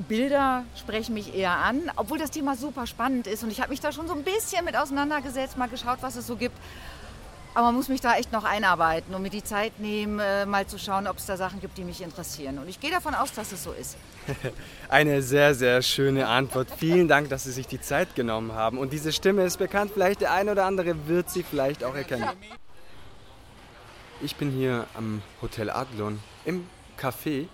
Bilder 0.09 0.65
sprechen 0.77 1.15
mich 1.15 1.35
eher 1.35 1.57
an, 1.57 1.91
obwohl 1.97 2.19
das 2.19 2.31
Thema 2.31 2.57
super 2.57 2.87
spannend 2.87 3.27
ist. 3.27 3.43
Und 3.43 3.51
ich 3.51 3.61
habe 3.61 3.71
mich 3.71 3.81
da 3.81 3.93
schon 3.93 4.09
so 4.09 4.15
ein 4.15 4.25
bisschen 4.25 4.65
mit 4.65 4.77
auseinandergesetzt, 4.77 5.59
mal 5.59 5.69
geschaut, 5.69 5.99
was 6.01 6.17
es 6.17 6.27
so 6.27 6.37
gibt. 6.37 6.57
Aber 7.53 7.67
man 7.67 7.75
muss 7.75 7.89
mich 7.89 8.01
da 8.01 8.17
echt 8.17 8.33
noch 8.33 8.45
einarbeiten 8.45 9.13
und 9.13 9.23
mir 9.23 9.31
die 9.31 9.43
Zeit 9.43 9.81
nehmen, 9.81 10.21
äh, 10.21 10.47
mal 10.47 10.67
zu 10.67 10.79
schauen, 10.79 11.09
ob 11.09 11.17
es 11.17 11.27
da 11.27 11.37
Sachen 11.37 11.61
gibt, 11.61 11.77
die 11.79 11.85
mich 11.85 12.01
interessieren. 12.01 12.59
Und 12.59 12.69
ich 12.69 12.79
gehe 12.79 12.93
davon 12.93 13.15
aus, 13.15 13.33
dass 13.33 13.51
es 13.51 13.65
so 13.65 13.73
ist. 13.73 13.97
Eine 14.89 15.21
sehr, 15.21 15.55
sehr 15.57 15.83
schöne 15.83 16.29
Antwort. 16.29 16.69
Vielen 16.77 17.09
Dank, 17.09 17.29
dass 17.29 17.45
Sie 17.45 17.53
sich 17.53 17.67
die 17.67 17.81
Zeit 17.81 18.15
genommen 18.15 18.53
haben. 18.53 18.79
Und 18.79 18.93
diese 18.93 19.13
Stimme 19.13 19.43
ist 19.45 19.57
bekannt. 19.59 19.91
Vielleicht 19.93 20.21
der 20.21 20.33
eine 20.33 20.53
oder 20.53 20.65
andere 20.65 21.09
wird 21.09 21.29
sie 21.29 21.43
vielleicht 21.43 21.83
auch 21.83 21.95
erkennen. 21.95 22.29
Ich 24.21 24.37
bin 24.37 24.51
hier 24.53 24.87
am 24.95 25.23
Hotel 25.43 25.71
Adlon 25.71 26.21
im 26.45 26.67
Café 27.01 27.49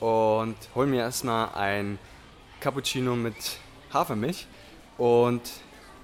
und 0.00 0.56
hole 0.74 0.86
mir 0.86 1.00
erstmal 1.00 1.50
ein 1.54 1.98
Cappuccino 2.60 3.16
mit 3.16 3.34
Hafermilch. 3.92 4.46
Und 4.96 5.42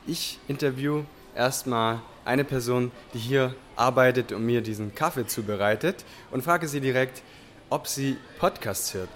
ich 0.06 0.38
interview 0.48 1.04
erstmal 1.38 2.00
eine 2.24 2.44
Person, 2.44 2.90
die 3.14 3.18
hier 3.18 3.54
arbeitet 3.76 4.32
und 4.32 4.44
mir 4.44 4.60
diesen 4.60 4.94
Kaffee 4.94 5.26
zubereitet 5.26 6.04
und 6.30 6.42
frage 6.42 6.68
sie 6.68 6.80
direkt, 6.80 7.22
ob 7.70 7.86
sie 7.86 8.18
Podcasts 8.38 8.92
hört. 8.92 9.08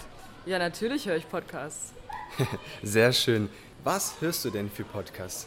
Ja, 0.46 0.58
natürlich 0.58 1.06
höre 1.06 1.16
ich 1.16 1.28
Podcasts. 1.28 1.92
Sehr 2.82 3.12
schön. 3.12 3.50
Was 3.84 4.14
hörst 4.20 4.44
du 4.44 4.50
denn 4.50 4.70
für 4.70 4.84
Podcasts? 4.84 5.46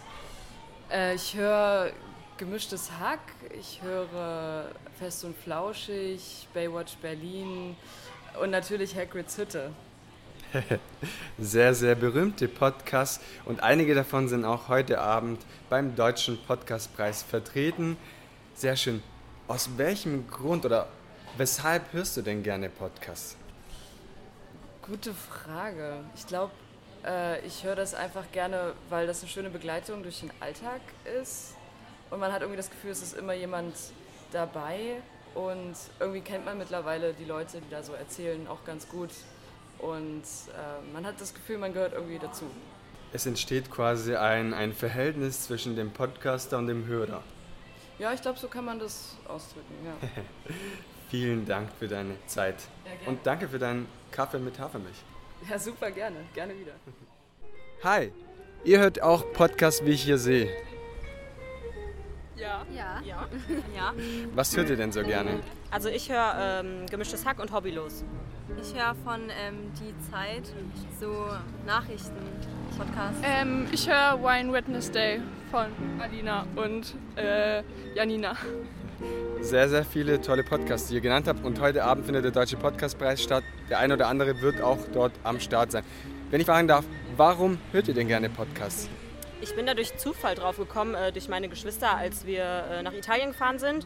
Äh, 0.91 1.15
ich 1.15 1.36
höre 1.36 1.91
Gemischtes 2.38 2.91
Hack, 3.00 3.22
ich 3.58 3.82
höre 3.82 4.65
Fest 5.00 5.24
und 5.24 5.38
Flauschig, 5.38 6.48
Baywatch 6.53 6.96
Berlin 6.98 7.77
und 8.41 8.51
natürlich 8.51 8.94
Hagrids 8.94 9.38
Hütte. 9.38 9.72
sehr, 11.38 11.74
sehr 11.74 11.96
berühmte 11.96 12.48
Podcasts 12.48 13.24
und 13.46 13.64
einige 13.64 13.96
davon 13.96 14.28
sind 14.28 14.46
auch 14.46 14.68
heute 14.68 15.00
Abend 15.00 15.42
beim 15.70 15.96
Deutschen 15.96 16.38
Podcastpreis 16.46 17.24
vertreten. 17.24 17.98
Sehr 18.54 18.76
schön. 18.76 19.04
Aus 19.48 19.70
welchem 19.78 20.28
Grund 20.28 20.66
oder 20.66 20.88
weshalb 21.38 21.92
hörst 21.94 22.18
du 22.18 22.22
denn 22.22 22.44
gerne 22.44 22.70
Podcasts? 22.70 23.36
Gute 24.82 25.14
Frage. 25.14 26.04
Ich 26.16 26.28
glaube, 26.28 26.52
äh, 27.06 27.40
ich 27.46 27.64
höre 27.64 27.76
das 27.76 27.94
einfach 27.94 28.32
gerne, 28.32 28.74
weil 28.90 29.08
das 29.08 29.22
eine 29.22 29.30
schöne 29.30 29.50
Begleitung 29.50 30.04
durch 30.04 30.20
den 30.22 30.32
Alltag 30.40 30.82
ist. 31.20 31.56
Und 32.10 32.20
man 32.20 32.32
hat 32.32 32.42
irgendwie 32.42 32.58
das 32.58 32.70
Gefühl, 32.70 32.92
es 32.92 33.02
ist 33.02 33.18
immer 33.18 33.34
jemand 33.34 33.76
dabei. 34.32 35.02
Und 35.34 35.76
irgendwie 36.00 36.22
kennt 36.22 36.46
man 36.46 36.58
mittlerweile 36.58 37.14
die 37.14 37.26
Leute, 37.26 37.60
die 37.60 37.70
da 37.70 37.84
so 37.84 37.94
erzählen, 37.94 38.48
auch 38.48 38.64
ganz 38.64 38.88
gut. 38.88 39.10
Und 39.79 40.24
äh, 40.24 40.94
man 40.94 41.05
hat 41.05 41.20
das 41.20 41.34
Gefühl, 41.34 41.58
man 41.58 41.74
gehört 41.74 41.94
irgendwie 41.94 42.20
dazu. 42.20 42.46
Es 43.13 43.25
entsteht 43.25 43.72
quasi 43.72 44.15
ein, 44.15 44.53
ein 44.53 44.74
Verhältnis 44.74 45.44
zwischen 45.44 45.75
dem 45.75 45.91
Podcaster 45.91 46.58
und 46.58 46.67
dem 46.67 46.86
Hörer. 46.86 47.24
Ja, 47.98 48.13
ich 48.13 48.22
glaube, 48.22 48.38
so 48.39 48.48
kann 48.48 48.65
man 48.65 48.79
das 48.79 49.15
ausdrücken, 49.27 49.74
ja. 49.86 49.94
Vielen 51.10 51.46
Dank 51.46 51.70
für 51.79 51.88
deine 51.88 52.15
Zeit. 52.25 52.55
Ja, 52.86 53.10
und 53.10 53.25
danke 53.25 53.48
für 53.48 53.60
deinen 53.60 53.88
Kaffee 54.12 54.39
mit 54.39 54.60
Hafermilch. 54.60 54.98
Ja, 55.50 55.58
super, 55.60 55.91
gerne. 55.91 56.17
Gerne 56.34 56.58
wieder. 56.60 56.74
Hi, 57.84 58.12
ihr 58.63 58.79
hört 58.79 59.01
auch 59.01 59.32
Podcasts, 59.34 59.86
wie 59.86 59.91
ich 59.91 60.03
hier 60.03 60.17
sehe. 60.17 60.50
Ja. 62.36 62.65
Ja. 62.74 63.01
Ja. 63.05 63.29
ja. 63.74 63.94
Was 64.34 64.55
hört 64.58 64.70
ihr 64.70 64.75
denn 64.75 64.91
so 64.91 65.03
gerne? 65.03 65.39
Also 65.75 65.89
ich 65.89 66.10
höre 66.10 66.36
ähm, 66.39 66.86
gemischtes 66.89 67.25
Hack 67.25 67.38
und 67.38 67.51
Hobbylos. 67.51 68.05
Ich 68.62 68.74
höre 68.74 68.96
von 69.03 69.24
ähm, 69.24 69.74
Die 69.77 69.94
Zeit 70.10 70.44
so 70.98 71.27
Nachrichten, 71.65 72.15
Podcasts. 72.77 73.20
Ähm, 73.22 73.67
ich 73.74 73.86
höre 73.86 74.24
Wine 74.24 74.53
Wednesday 74.53 75.20
von 75.51 75.65
Alina 76.00 76.48
und 76.55 76.96
äh, 77.17 77.62
Janina. 77.94 78.38
Sehr, 79.41 79.67
sehr 79.67 79.84
viele 79.84 80.22
tolle 80.22 80.46
Podcasts, 80.46 80.88
die 80.88 80.96
ihr 80.96 81.01
genannt 81.01 81.27
habt. 81.27 81.44
Und 81.44 81.60
heute 81.60 81.84
Abend 81.84 82.05
findet 82.05 82.24
der 82.24 82.32
Deutsche 82.32 82.55
Podcastpreis 82.55 83.22
statt. 83.22 83.44
Der 83.70 83.79
eine 83.79 83.96
oder 83.96 84.08
andere 84.08 84.39
wird 84.39 84.62
auch 84.62 84.79
dort 84.94 85.12
am 85.25 85.41
Start 85.41 85.74
sein. 85.74 85.84
Wenn 86.32 86.39
ich 86.39 86.46
fragen 86.46 86.70
darf, 86.70 86.86
warum 87.17 87.58
hört 87.74 87.89
ihr 87.89 87.94
denn 87.94 88.08
gerne 88.08 88.29
Podcasts? 88.29 88.88
Ich 89.41 89.53
bin 89.53 89.65
da 89.65 89.74
durch 89.74 89.98
Zufall 89.98 90.36
drauf 90.36 90.55
gekommen, 90.55 90.96
äh, 90.96 91.12
durch 91.12 91.27
meine 91.27 91.50
Geschwister, 91.50 91.98
als 91.98 92.25
wir 92.25 92.46
äh, 92.46 92.82
nach 92.82 92.94
Italien 92.94 93.32
gefahren 93.32 93.60
sind. 93.60 93.86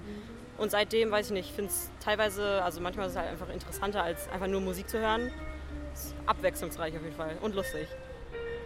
Und 0.60 0.72
seitdem, 0.72 1.12
weiß 1.12 1.28
ich 1.28 1.32
nicht, 1.32 1.50
ich 1.50 1.56
finde 1.56 1.72
es 1.72 1.90
teilweise, 2.04 2.64
also 2.64 2.82
manchmal 2.82 3.08
ist 3.08 3.14
es 3.14 3.18
halt 3.18 3.30
einfach 3.30 3.50
interessanter, 3.50 4.04
als 4.04 4.30
einfach 4.30 4.48
nur 4.48 4.62
Musik 4.62 4.90
zu 4.90 5.00
hören. 5.00 5.32
Ist 5.94 6.14
abwechslungsreich 6.26 6.96
auf 6.96 7.04
jeden 7.04 7.16
Fall 7.16 7.38
und 7.42 7.56
lustig. 7.56 7.88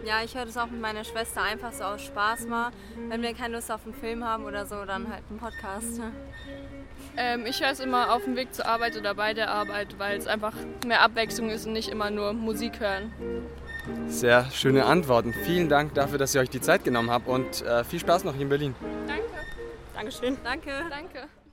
Ja, 0.04 0.22
ich 0.22 0.34
höre 0.36 0.44
das 0.44 0.58
auch 0.58 0.66
mit 0.66 0.80
meiner 0.80 1.02
Schwester 1.02 1.42
einfach 1.42 1.72
so 1.72 1.84
aus 1.84 2.02
Spaß 2.02 2.46
mal. 2.46 2.70
Wenn 3.08 3.22
wir 3.22 3.32
keine 3.32 3.54
Lust 3.54 3.70
auf 3.72 3.84
einen 3.84 3.94
Film 3.94 4.22
haben 4.24 4.44
oder 4.44 4.66
so, 4.66 4.84
dann 4.84 5.10
halt 5.10 5.22
einen 5.30 5.38
Podcast. 5.38 6.00
Ähm, 7.16 7.46
ich 7.46 7.62
höre 7.62 7.70
es 7.70 7.80
immer 7.80 8.12
auf 8.12 8.24
dem 8.24 8.36
Weg 8.36 8.54
zur 8.54 8.66
Arbeit 8.66 8.96
oder 8.96 9.14
bei 9.14 9.32
der 9.32 9.50
Arbeit, 9.50 9.98
weil 9.98 10.18
es 10.18 10.26
einfach 10.26 10.52
mehr 10.86 11.00
Abwechslung 11.00 11.48
ist 11.48 11.66
und 11.66 11.72
nicht 11.72 11.88
immer 11.88 12.10
nur 12.10 12.32
Musik 12.32 12.80
hören. 12.80 13.12
Sehr 14.06 14.50
schöne 14.50 14.84
Antworten. 14.84 15.32
Vielen 15.32 15.68
Dank 15.68 15.94
dafür, 15.94 16.18
dass 16.18 16.34
ihr 16.34 16.40
euch 16.40 16.50
die 16.50 16.60
Zeit 16.60 16.84
genommen 16.84 17.10
habt 17.10 17.28
und 17.28 17.62
äh, 17.62 17.84
viel 17.84 18.00
Spaß 18.00 18.24
noch 18.24 18.32
hier 18.32 18.42
in 18.42 18.48
Berlin. 18.48 18.74
Danke. 19.06 19.24
Dankeschön. 19.94 20.36
Danke. 20.42 20.70
Danke. 20.90 21.43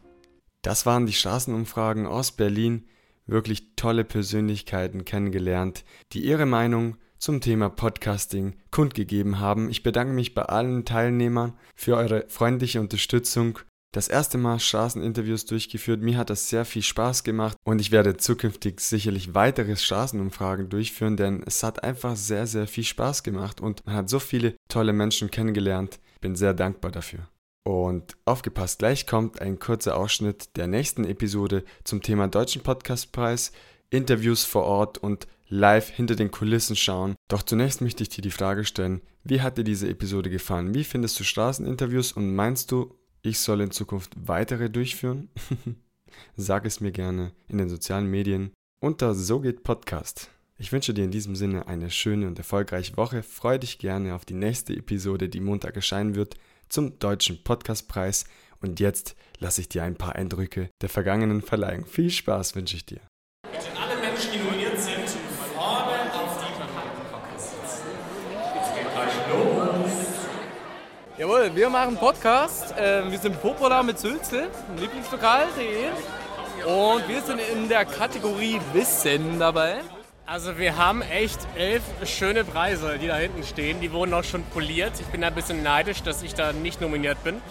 Das 0.61 0.85
waren 0.85 1.05
die 1.05 1.13
Straßenumfragen 1.13 2.05
aus 2.05 2.31
Berlin. 2.31 2.85
Wirklich 3.25 3.75
tolle 3.75 4.03
Persönlichkeiten 4.03 5.05
kennengelernt, 5.05 5.83
die 6.13 6.23
ihre 6.23 6.45
Meinung 6.45 6.97
zum 7.17 7.39
Thema 7.39 7.69
Podcasting 7.69 8.55
kundgegeben 8.71 9.39
haben. 9.39 9.69
Ich 9.69 9.83
bedanke 9.83 10.13
mich 10.13 10.33
bei 10.33 10.43
allen 10.43 10.85
Teilnehmern 10.85 11.53
für 11.75 11.95
eure 11.95 12.25
freundliche 12.27 12.79
Unterstützung. 12.79 13.59
Das 13.93 14.07
erste 14.07 14.37
Mal 14.37 14.59
Straßeninterviews 14.59 15.45
durchgeführt. 15.45 16.01
Mir 16.01 16.17
hat 16.17 16.29
das 16.29 16.49
sehr 16.49 16.65
viel 16.65 16.81
Spaß 16.81 17.23
gemacht 17.23 17.57
und 17.63 17.81
ich 17.81 17.91
werde 17.91 18.17
zukünftig 18.17 18.79
sicherlich 18.79 19.35
weitere 19.35 19.75
Straßenumfragen 19.75 20.69
durchführen, 20.69 21.17
denn 21.17 21.43
es 21.45 21.61
hat 21.61 21.83
einfach 21.83 22.15
sehr, 22.15 22.47
sehr 22.47 22.67
viel 22.67 22.85
Spaß 22.85 23.23
gemacht 23.23 23.61
und 23.61 23.85
man 23.85 23.95
hat 23.95 24.09
so 24.09 24.19
viele 24.19 24.55
tolle 24.69 24.93
Menschen 24.93 25.29
kennengelernt. 25.29 25.99
Bin 26.21 26.35
sehr 26.35 26.53
dankbar 26.53 26.91
dafür. 26.91 27.27
Und 27.63 28.17
aufgepasst, 28.25 28.79
gleich 28.79 29.05
kommt 29.05 29.39
ein 29.39 29.59
kurzer 29.59 29.95
Ausschnitt 29.95 30.55
der 30.57 30.65
nächsten 30.67 31.05
Episode 31.05 31.63
zum 31.83 32.01
Thema 32.01 32.27
Deutschen 32.27 32.63
Podcastpreis, 32.63 33.51
Interviews 33.91 34.43
vor 34.45 34.63
Ort 34.63 34.97
und 34.97 35.27
live 35.47 35.89
hinter 35.89 36.15
den 36.15 36.31
Kulissen 36.31 36.75
schauen. 36.75 37.15
Doch 37.27 37.43
zunächst 37.43 37.81
möchte 37.81 38.01
ich 38.01 38.09
dir 38.09 38.21
die 38.21 38.31
Frage 38.31 38.65
stellen, 38.65 39.01
wie 39.23 39.41
hat 39.41 39.57
dir 39.57 39.63
diese 39.63 39.87
Episode 39.87 40.31
gefallen? 40.31 40.73
Wie 40.73 40.83
findest 40.83 41.19
du 41.19 41.23
Straßeninterviews 41.23 42.13
und 42.13 42.33
meinst 42.33 42.71
du, 42.71 42.95
ich 43.21 43.37
soll 43.37 43.61
in 43.61 43.69
Zukunft 43.71 44.13
weitere 44.15 44.69
durchführen? 44.69 45.29
Sag 46.35 46.65
es 46.65 46.79
mir 46.79 46.91
gerne 46.91 47.31
in 47.47 47.59
den 47.59 47.69
sozialen 47.69 48.07
Medien 48.07 48.51
unter 48.79 49.13
So 49.13 49.39
geht 49.39 49.61
Podcast. 49.61 50.31
Ich 50.57 50.71
wünsche 50.71 50.93
dir 50.93 51.03
in 51.03 51.11
diesem 51.11 51.35
Sinne 51.35 51.67
eine 51.67 51.91
schöne 51.91 52.27
und 52.27 52.37
erfolgreiche 52.37 52.97
Woche. 52.97 53.21
Freue 53.21 53.59
dich 53.59 53.77
gerne 53.77 54.15
auf 54.15 54.25
die 54.25 54.33
nächste 54.33 54.75
Episode, 54.75 55.29
die 55.29 55.39
Montag 55.39 55.75
erscheinen 55.75 56.15
wird, 56.15 56.35
zum 56.71 56.97
Deutschen 56.99 57.43
Podcastpreis. 57.43 58.25
Und 58.61 58.79
jetzt 58.79 59.15
lasse 59.39 59.61
ich 59.61 59.69
dir 59.69 59.83
ein 59.83 59.95
paar 59.95 60.15
Eindrücke 60.15 60.69
der 60.81 60.89
vergangenen 60.89 61.41
verleihen. 61.41 61.85
Viel 61.85 62.09
Spaß 62.09 62.55
wünsche 62.55 62.77
ich 62.77 62.85
dir. 62.85 63.01
Alle 63.43 63.99
Menschen, 63.99 64.31
die 64.31 64.39
nominiert 64.39 64.79
sind, 64.79 65.09
vorne 65.55 66.13
auf 66.13 66.39
die. 66.39 66.51
Jetzt 68.55 68.75
geht 68.75 68.93
gleich 68.93 69.13
los. 69.29 69.91
Jawohl, 71.17 71.51
wir 71.55 71.69
machen 71.69 71.97
Podcast. 71.97 72.71
Äh, 72.77 73.11
wir 73.11 73.19
sind 73.19 73.41
Popola 73.41 73.83
mit 73.83 73.99
Sülze, 73.99 74.49
Lieblingslokal.de. 74.77 75.89
Und 76.65 77.07
wir 77.07 77.21
sind 77.21 77.39
in 77.39 77.67
der 77.67 77.85
Kategorie 77.85 78.59
Wissen 78.73 79.39
dabei. 79.39 79.81
Also 80.31 80.57
wir 80.57 80.77
haben 80.77 81.01
echt 81.01 81.39
elf 81.57 81.83
schöne 82.05 82.45
Preise, 82.45 82.97
die 82.97 83.07
da 83.07 83.17
hinten 83.17 83.43
stehen. 83.43 83.81
Die 83.81 83.91
wurden 83.91 84.13
auch 84.13 84.23
schon 84.23 84.45
poliert. 84.45 84.93
Ich 84.97 85.05
bin 85.07 85.19
da 85.19 85.27
ein 85.27 85.35
bisschen 85.35 85.61
neidisch, 85.61 86.03
dass 86.03 86.23
ich 86.23 86.33
da 86.33 86.53
nicht 86.53 86.79
nominiert 86.79 87.21
bin. 87.25 87.41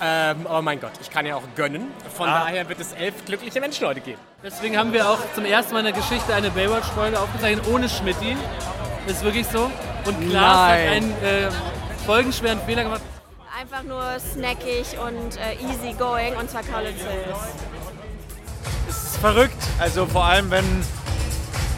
Ähm, 0.00 0.46
aber 0.46 0.62
mein 0.62 0.80
Gott, 0.80 0.92
ich 1.00 1.10
kann 1.10 1.26
ja 1.26 1.34
auch 1.34 1.42
gönnen. 1.56 1.88
Von 2.16 2.28
Ah. 2.28 2.44
daher 2.44 2.68
wird 2.68 2.78
es 2.78 2.92
elf 2.92 3.24
glückliche 3.24 3.58
Menschen 3.58 3.88
heute 3.88 4.00
geben. 4.00 4.20
Deswegen 4.44 4.78
haben 4.78 4.92
wir 4.92 5.10
auch 5.10 5.18
zum 5.34 5.46
ersten 5.46 5.72
Mal 5.72 5.80
in 5.80 5.86
der 5.86 5.94
Geschichte 5.94 6.32
eine 6.32 6.50
Baywatch-Folge 6.50 7.18
aufgezeichnet 7.18 7.66
ohne 7.66 7.88
Schmidti. 7.88 8.36
Ist 9.08 9.24
wirklich 9.24 9.48
so. 9.48 9.68
Und 10.04 10.30
Klaas 10.30 10.70
hat 10.70 10.78
einen 10.78 11.10
äh, 11.24 11.48
folgenschweren 12.06 12.60
Fehler 12.60 12.84
gemacht. 12.84 13.02
Einfach 13.58 13.82
nur 13.82 14.04
snackig 14.20 14.96
und 15.04 15.36
äh, 15.38 15.54
easy 15.54 15.92
going 15.98 16.36
und 16.36 16.48
zwar 16.48 16.62
College 16.62 16.94
Es 18.88 19.02
ist 19.02 19.16
verrückt. 19.16 19.60
Also 19.80 20.06
vor 20.06 20.24
allem, 20.24 20.52
wenn 20.52 20.64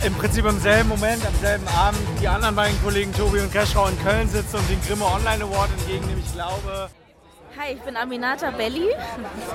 im 0.04 0.14
Prinzip 0.14 0.44
im 0.46 0.58
selben 0.60 0.88
Moment, 0.88 1.24
am 1.26 1.34
selben 1.40 1.66
Abend 1.68 2.00
die 2.20 2.28
anderen 2.28 2.54
beiden 2.56 2.82
Kollegen 2.82 3.12
Tobi 3.12 3.40
und 3.40 3.52
Keschrau 3.52 3.86
in 3.86 3.98
Köln 4.02 4.28
sitzen 4.28 4.56
und 4.56 4.68
den 4.70 4.80
Grimme 4.82 5.04
Online 5.04 5.44
Award 5.44 5.68
entgegennehmen. 5.78 6.22
Ich 6.24 6.32
glaube, 6.32 6.88
Hi, 7.58 7.72
ich 7.74 7.80
bin 7.82 7.96
Aminata 7.96 8.50
Belli. 8.52 8.88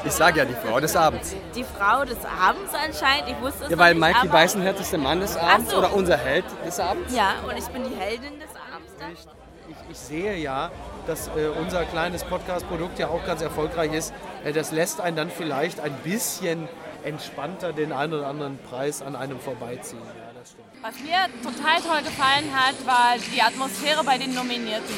Ich 0.03 0.11
sage 0.11 0.39
ja 0.39 0.45
die 0.45 0.53
Frau 0.53 0.79
des 0.79 0.95
Abends. 0.95 1.35
Die 1.55 1.63
Frau 1.63 2.03
des 2.05 2.17
Abends 2.25 2.71
anscheinend. 2.73 3.29
Ich 3.29 3.41
wusste 3.41 3.63
es 3.63 3.69
Ja, 3.71 3.75
noch 3.77 3.83
weil 3.83 3.95
nicht, 3.95 4.03
Mikey 4.15 4.27
Beißenherz 4.27 4.79
ist 4.81 4.91
der 4.91 4.99
Mann 4.99 5.21
des 5.21 5.35
Abends 5.37 5.71
so. 5.71 5.77
oder 5.77 5.91
unser 5.93 6.17
Held 6.17 6.45
des 6.67 6.79
Abends. 6.79 7.15
Ja, 7.15 7.33
und 7.49 7.57
ich 7.57 7.65
bin 7.65 7.83
die 7.89 7.95
Heldin 7.95 8.37
des 8.39 8.49
Abends. 8.73 8.91
dann. 8.99 9.11
Ich, 9.69 9.75
ich 9.91 9.97
sehe 9.97 10.35
ja, 10.35 10.69
dass 11.07 11.29
äh, 11.29 11.47
unser 11.59 11.85
kleines 11.85 12.23
Podcast-Produkt 12.25 12.99
ja 12.99 13.07
auch 13.07 13.25
ganz 13.25 13.41
erfolgreich 13.41 13.93
ist. 13.93 14.13
Äh, 14.43 14.51
das 14.53 14.71
lässt 14.71 15.01
einen 15.01 15.15
dann 15.15 15.31
vielleicht 15.31 15.79
ein 15.79 15.93
bisschen 16.03 16.67
entspannter 17.03 17.73
den 17.73 17.91
einen 17.91 18.13
oder 18.13 18.27
anderen 18.27 18.59
Preis 18.59 19.01
an 19.01 19.15
einem 19.15 19.39
vorbeiziehen. 19.39 20.01
Was 20.85 20.99
mir 21.01 21.17
total 21.41 21.81
toll 21.81 22.03
gefallen 22.03 22.45
hat, 22.53 22.77
war 22.85 23.17
die 23.33 23.41
Atmosphäre 23.41 24.03
bei 24.03 24.19
den 24.19 24.35
Nominierten, 24.35 24.93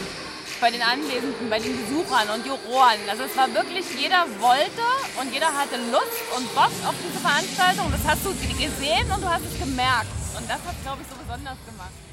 bei 0.59 0.69
den 0.69 0.81
Anwesenden, 0.81 1.49
bei 1.49 1.59
den 1.59 1.79
Besuchern 1.79 2.27
und 2.35 2.45
Juroren. 2.45 2.99
Also 3.09 3.23
es 3.23 3.37
war 3.37 3.47
wirklich, 3.53 3.85
jeder 3.95 4.27
wollte 4.41 4.83
und 5.21 5.31
jeder 5.31 5.47
hatte 5.47 5.77
Lust 5.89 6.19
und 6.35 6.53
Bock 6.53 6.75
auf 6.83 6.95
diese 6.99 7.23
Veranstaltung. 7.23 7.89
Das 7.89 8.03
hast 8.05 8.25
du 8.25 8.35
gesehen 8.35 9.09
und 9.15 9.23
du 9.23 9.29
hast 9.29 9.45
es 9.45 9.57
gemerkt. 9.57 10.11
Und 10.35 10.43
das 10.49 10.59
hat, 10.67 10.75
glaube 10.83 11.03
ich, 11.03 11.07
so 11.07 11.15
besonders 11.15 11.55
gemacht. 11.65 12.06